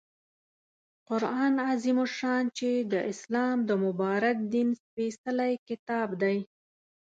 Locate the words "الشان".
2.05-2.43